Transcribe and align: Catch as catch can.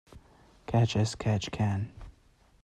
Catch 0.65 0.95
as 0.95 1.13
catch 1.13 1.51
can. 1.51 1.91